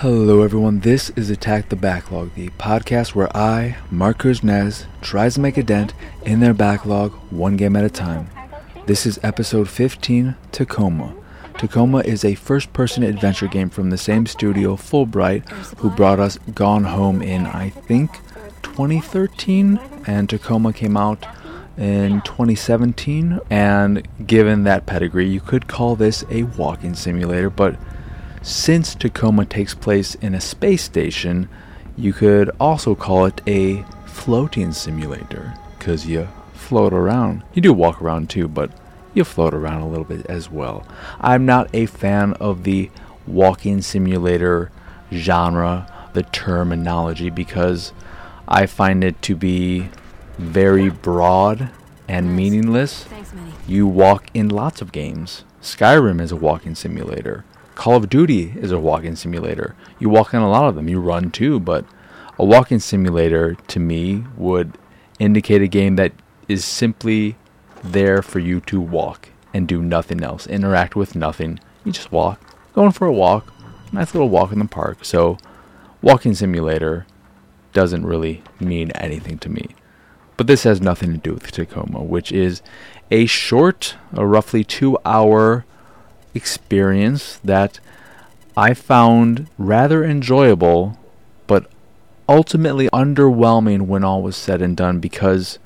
[0.00, 0.80] Hello, everyone.
[0.80, 5.62] This is Attack the Backlog, the podcast where I, Mark Kuznez, tries to make a
[5.62, 8.28] dent in their backlog one game at a time.
[8.84, 11.14] This is episode 15 Tacoma.
[11.56, 16.36] Tacoma is a first person adventure game from the same studio, Fullbright, who brought us
[16.54, 18.12] Gone Home in, I think,
[18.64, 21.24] 2013, and Tacoma came out
[21.78, 23.40] in 2017.
[23.48, 27.76] And given that pedigree, you could call this a walking simulator, but
[28.46, 31.48] since Tacoma takes place in a space station,
[31.96, 37.42] you could also call it a floating simulator because you float around.
[37.54, 38.70] You do walk around too, but
[39.14, 40.86] you float around a little bit as well.
[41.20, 42.88] I'm not a fan of the
[43.26, 44.70] walking simulator
[45.12, 47.92] genre, the terminology, because
[48.46, 49.88] I find it to be
[50.38, 51.70] very broad
[52.06, 53.06] and meaningless.
[53.66, 55.42] You walk in lots of games.
[55.60, 57.44] Skyrim is a walking simulator.
[57.76, 59.76] Call of Duty is a walking simulator.
[59.98, 60.88] You walk in a lot of them.
[60.88, 61.84] You run too, but
[62.38, 64.78] a walking simulator to me would
[65.18, 66.12] indicate a game that
[66.48, 67.36] is simply
[67.84, 70.46] there for you to walk and do nothing else.
[70.46, 71.60] Interact with nothing.
[71.84, 72.40] You just walk.
[72.72, 73.52] Going for a walk.
[73.92, 75.04] Nice little walk in the park.
[75.04, 75.36] So,
[76.00, 77.06] walking simulator
[77.74, 79.76] doesn't really mean anything to me.
[80.38, 82.62] But this has nothing to do with Tacoma, which is
[83.10, 85.66] a short, a roughly two hour
[86.36, 87.80] experience that
[88.56, 90.98] I found rather enjoyable,
[91.46, 91.70] but
[92.28, 95.58] ultimately underwhelming when all was said and done because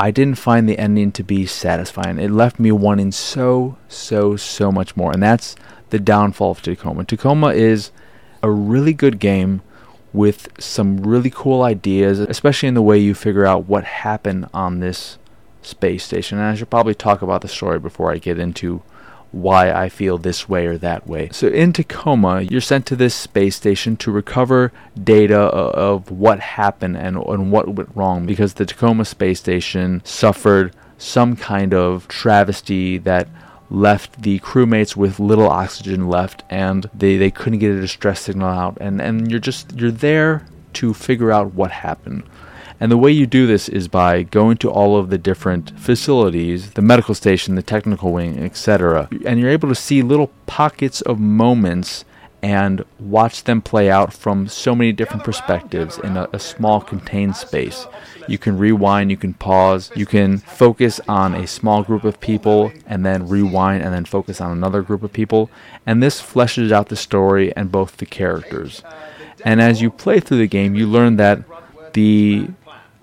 [0.00, 2.18] I didn't find the ending to be satisfying.
[2.18, 5.12] It left me wanting so, so, so much more.
[5.12, 5.56] And that's
[5.90, 7.04] the downfall of Tacoma.
[7.04, 7.90] Tacoma is
[8.42, 9.62] a really good game
[10.12, 14.80] with some really cool ideas, especially in the way you figure out what happened on
[14.80, 15.18] this
[15.62, 16.38] space station.
[16.38, 18.82] And I should probably talk about the story before I get into
[19.30, 21.28] why I feel this way or that way.
[21.32, 26.96] So in Tacoma, you're sent to this space station to recover data of what happened
[26.96, 32.98] and, and what went wrong because the Tacoma space station suffered some kind of travesty
[32.98, 33.28] that
[33.70, 38.48] left the crewmates with little oxygen left and they, they couldn't get a distress signal
[38.48, 42.22] out and, and you're just you're there to figure out what happened.
[42.80, 46.72] And the way you do this is by going to all of the different facilities,
[46.72, 49.08] the medical station, the technical wing, etc.
[49.24, 52.04] And you're able to see little pockets of moments
[52.40, 57.36] and watch them play out from so many different perspectives in a, a, small contained
[57.36, 57.86] space.
[58.28, 62.70] You can rewind, you can pause, you can focus on a small group of people
[62.86, 65.50] and then rewind and then focus on another group of people.
[65.84, 68.84] And this fleshes out the story and both the characters.
[69.44, 71.42] And as you play through the game, you learn that
[71.92, 72.48] the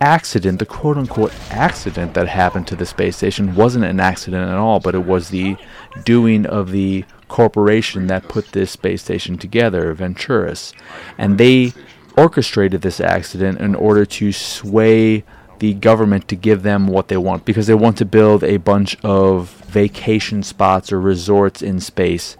[0.02, 4.58] accident, the quote unquote accident that happened to the space station wasn't an accident at
[4.58, 5.58] all, but it was the
[6.04, 10.74] doing of the corporation that put this space station together, Venturis.
[11.18, 11.74] And they
[12.18, 15.24] orchestrated this accident in order to sway
[15.60, 18.98] the government to give them what they want because they want to build a bunch
[19.04, 22.36] of vacation spots or resorts in space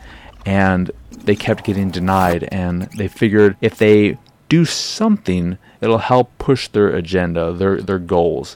[0.46, 4.18] and they kept getting denied and they figured if they
[4.50, 8.56] do something it'll help push their agenda, their their goals.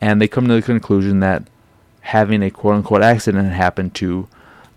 [0.00, 1.44] And they come to the conclusion that
[2.02, 4.28] having a quote unquote accident happen to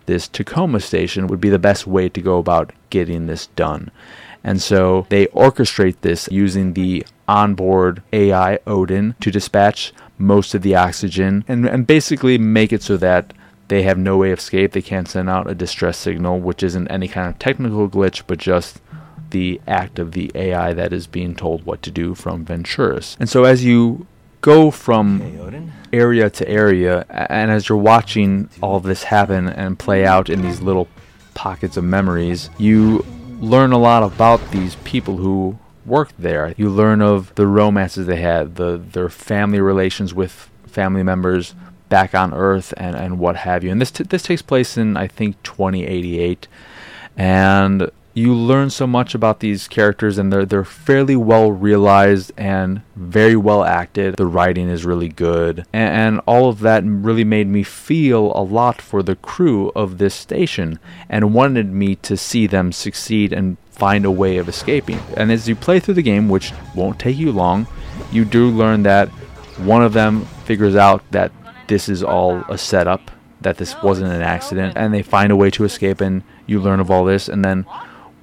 [0.05, 3.89] this Tacoma station would be the best way to go about getting this done.
[4.43, 10.75] And so they orchestrate this using the onboard AI Odin to dispatch most of the
[10.75, 13.33] oxygen and, and basically make it so that
[13.69, 14.73] they have no way of escape.
[14.73, 18.39] They can't send out a distress signal, which isn't any kind of technical glitch, but
[18.39, 18.81] just
[19.33, 23.17] the act of the AI that is being told what to do from Venturis.
[23.19, 24.07] And so as you
[24.39, 30.05] go from area to area, and as you're watching all of this happen and play
[30.05, 30.87] out in these little
[31.33, 33.05] pockets of memories, you
[33.39, 36.53] learn a lot about these people who worked there.
[36.55, 41.55] You learn of the romances they had, the their family relations with family members
[41.89, 43.71] back on Earth, and, and what have you.
[43.71, 46.47] And this t- this takes place in I think 2088,
[47.17, 52.81] and you learn so much about these characters and they're they're fairly well realized and
[52.95, 54.15] very well acted.
[54.17, 58.43] The writing is really good and, and, all of that really made me feel a
[58.43, 60.79] lot for the crew of this station
[61.09, 64.99] and wanted me to see them succeed and find a way of escaping.
[65.17, 67.67] And as you play through the game, which won't take you long,
[68.11, 69.09] you do learn that
[69.57, 71.31] one of them figures out that
[71.67, 73.11] this is all a setup,
[73.41, 76.79] that this wasn't an accident, and they find a way to escape and you learn
[76.79, 77.65] of all this and then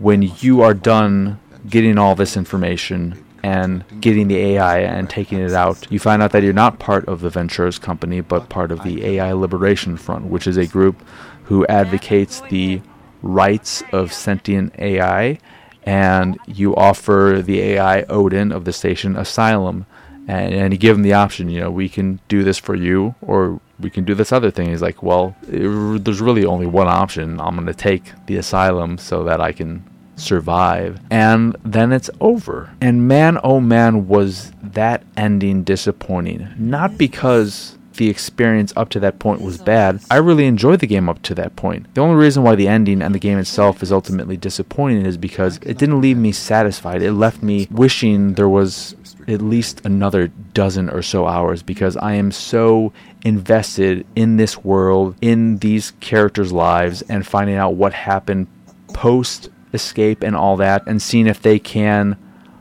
[0.00, 1.38] when you are done
[1.68, 6.32] getting all this information and getting the AI and taking it out, you find out
[6.32, 10.26] that you're not part of the Venturis company, but part of the AI Liberation Front,
[10.26, 11.02] which is a group
[11.44, 12.80] who advocates the
[13.22, 15.38] rights of sentient AI
[15.84, 19.86] and you offer the AI Odin of the station asylum,
[20.30, 21.48] and, and you give him the option.
[21.48, 24.70] You know, we can do this for you, or we can do this other thing.
[24.70, 27.40] He's like, well, it, there's really only one option.
[27.40, 29.84] I'm going to take the asylum so that I can
[30.14, 31.00] survive.
[31.10, 32.70] And then it's over.
[32.80, 36.48] And man, oh man, was that ending disappointing.
[36.56, 40.00] Not because the experience up to that point was bad.
[40.10, 41.94] I really enjoyed the game up to that point.
[41.94, 45.58] The only reason why the ending and the game itself is ultimately disappointing is because
[45.58, 47.02] it didn't leave me satisfied.
[47.02, 48.96] It left me wishing there was
[49.28, 55.14] at least another dozen or so hours because I am so invested in this world,
[55.20, 58.46] in these characters' lives, and finding out what happened
[58.94, 62.16] post escape and all that, and seeing if they can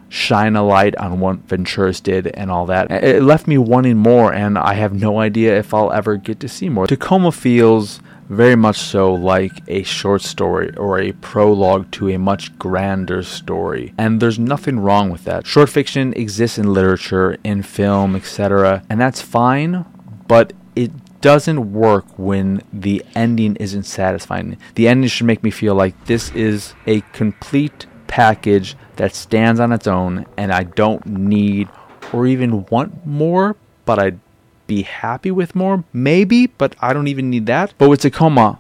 [0.10, 2.92] shine a light on what Venturis did and all that.
[2.92, 6.50] It left me wanting more, and I have no idea if I'll ever get to
[6.50, 6.88] see more.
[6.88, 12.58] Tacoma feels very much so like a short story or a prologue to a much
[12.60, 13.94] grander story.
[13.98, 15.48] And there's nothing wrong with that.
[15.48, 19.86] Short fiction exists in literature, in film, etc., and that's fine,
[20.28, 20.92] but it
[21.22, 24.58] doesn't work when the ending isn't satisfying.
[24.76, 27.88] The ending should make me feel like this is a complete
[28.20, 31.70] package that stands on its own and I don't need
[32.12, 33.56] or even want more,
[33.86, 34.20] but I'd
[34.68, 37.74] be happy with more, maybe, but I don't even need that.
[37.78, 38.60] But with Tacoma,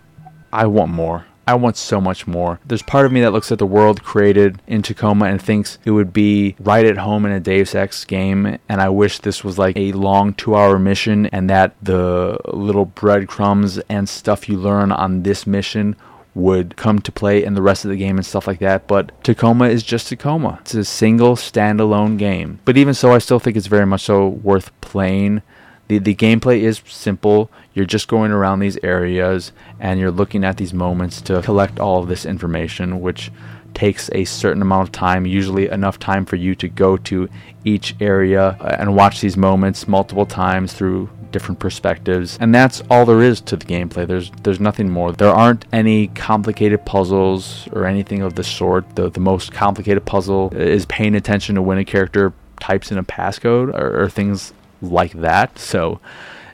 [0.53, 1.25] I want more.
[1.45, 2.59] I want so much more.
[2.65, 5.91] There's part of me that looks at the world created in Tacoma and thinks it
[5.91, 8.59] would be right at home in a Deus Ex game.
[8.69, 12.85] And I wish this was like a long two hour mission and that the little
[12.85, 15.95] breadcrumbs and stuff you learn on this mission
[16.35, 18.87] would come to play in the rest of the game and stuff like that.
[18.87, 20.59] But Tacoma is just Tacoma.
[20.61, 22.59] It's a single standalone game.
[22.65, 25.41] But even so, I still think it's very much so worth playing
[25.89, 27.51] the the gameplay is simple.
[27.73, 32.01] You're just going around these areas and you're looking at these moments to collect all
[32.01, 33.31] of this information, which
[33.79, 37.29] takes a certain amount of time, usually enough time for you to go to
[37.63, 42.37] each area and watch these moments multiple times through different perspectives.
[42.41, 44.05] And that's all there is to the gameplay.
[44.05, 45.13] There's there's nothing more.
[45.13, 48.83] There aren't any complicated puzzles or anything of the sort.
[48.97, 53.03] The the most complicated puzzle is paying attention to when a character types in a
[53.03, 55.57] passcode or, or things like that.
[55.57, 56.01] So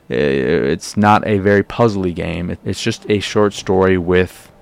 [0.08, 2.56] it's not a very puzzly game.
[2.64, 4.52] It's just a short story with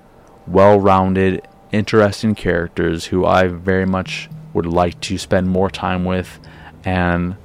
[0.46, 6.38] well-rounded, interesting characters who I very much would like to spend more time with
[6.84, 7.36] and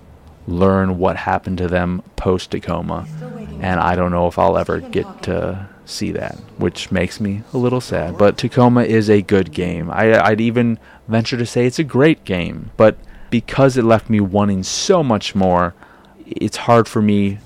[0.48, 3.08] learn what happened to them post Tacoma.
[3.62, 7.58] And I don't know if I'll ever get to see that, which makes me a
[7.58, 8.18] little sad.
[8.18, 9.90] But Tacoma is a good game.
[9.90, 12.72] I, I'd even venture to say it's a great game.
[12.78, 12.98] But
[13.30, 15.74] because it left me wanting so much more,
[16.26, 17.40] it's hard for me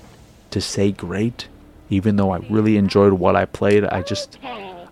[0.50, 1.48] to say great,
[1.90, 3.84] even though I really enjoyed what I played.
[3.84, 4.38] I just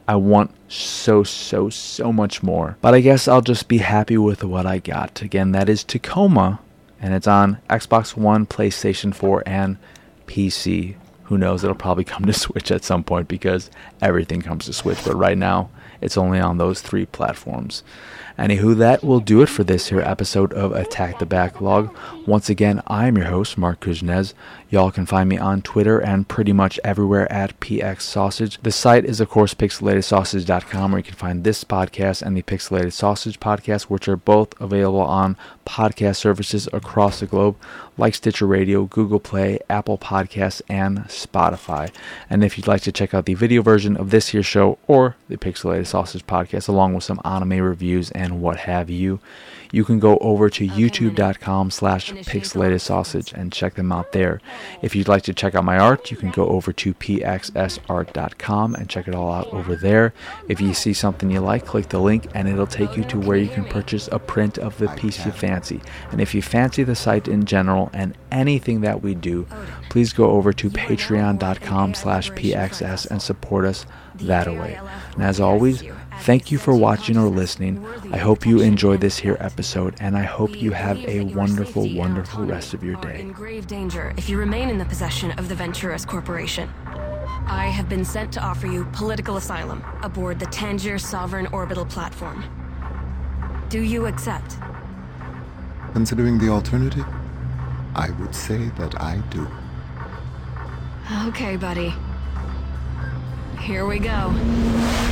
[0.08, 2.76] I want so so so much more.
[2.80, 5.22] But I guess I'll just be happy with what I got.
[5.22, 6.60] Again, that is Tacoma,
[7.00, 9.76] and it's on Xbox One, PlayStation 4, and
[10.26, 10.96] PC.
[11.24, 11.64] Who knows?
[11.64, 13.70] It'll probably come to Switch at some point because
[14.00, 14.98] everything comes to Switch.
[15.04, 15.70] But right now,
[16.00, 17.82] it's only on those three platforms.
[18.38, 21.94] Anywho, that will do it for this here episode of Attack the Backlog.
[22.26, 24.32] Once again, I am your host, Mark Kuznez.
[24.70, 28.58] Y'all can find me on Twitter and pretty much everywhere at PX Sausage.
[28.62, 32.92] The site is, of course, pixelatedsausage.com, where you can find this podcast and the Pixelated
[32.92, 35.36] Sausage podcast, which are both available on
[35.66, 37.56] podcast services across the globe,
[37.98, 41.92] like Stitcher Radio, Google Play, Apple Podcasts, and Spotify.
[42.30, 45.16] And if you'd like to check out the video version of this here show or
[45.28, 49.20] the Pixelated Sausage podcast, along with some anime reviews and what have you,
[49.72, 54.40] you can go over to youtube.com slash pixelated sausage and check them out there.
[54.82, 58.88] If you'd like to check out my art, you can go over to pxsart.com and
[58.88, 60.12] check it all out over there.
[60.46, 63.38] If you see something you like, click the link and it'll take you to where
[63.38, 65.80] you can purchase a print of the piece you fancy.
[66.10, 69.46] And if you fancy the site in general and anything that we do,
[69.88, 73.86] please go over to patreon.com slash pxs and support us
[74.16, 74.78] that way.
[75.14, 75.82] And as always,
[76.22, 77.84] Thank you for watching or listening.
[78.12, 82.44] I hope you enjoyed this here episode, and I hope you have a wonderful, wonderful
[82.44, 83.22] rest of your day.
[83.22, 86.70] In grave danger if you remain in the possession of the Venturis Corporation.
[87.48, 92.44] I have been sent to offer you political asylum aboard the Tangier Sovereign Orbital Platform.
[93.68, 94.58] Do you accept?
[95.92, 97.04] Considering the alternative,
[97.96, 99.48] I would say that I do.
[101.26, 101.92] Okay, buddy.
[103.58, 105.11] Here we go.